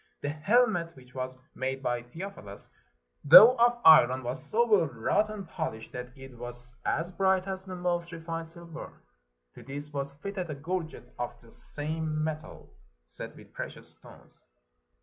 The 0.21 0.29
helmet, 0.29 0.95
which 0.95 1.13
was 1.13 1.37
made 1.53 1.83
by 1.83 2.01
Theophilus, 2.01 2.67
though 3.23 3.55
of 3.55 3.77
iron, 3.85 4.23
was 4.23 4.43
so 4.43 4.65
well 4.65 4.87
wrought 4.87 5.29
and 5.29 5.47
polished, 5.47 5.91
that 5.91 6.17
it 6.17 6.35
was 6.35 6.75
as 6.83 7.11
bright 7.11 7.45
as 7.47 7.65
the 7.65 7.75
most 7.75 8.11
refined 8.11 8.47
silver. 8.47 8.99
To 9.53 9.61
this 9.61 9.93
was 9.93 10.13
fitted 10.13 10.49
a 10.49 10.55
gorget 10.55 11.13
of 11.19 11.39
the 11.39 11.51
same 11.51 12.23
metal, 12.23 12.73
set 13.05 13.37
wdth 13.37 13.53
precious 13.53 13.89
stones. 13.89 14.43